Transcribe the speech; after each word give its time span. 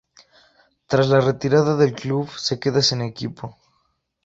Tras 0.87 1.09
la 1.09 1.21
retirada 1.21 1.77
del 1.77 1.93
club 1.93 2.27
se 2.35 2.59
queda 2.59 2.81
sin 2.81 3.01
equipo. 3.01 3.55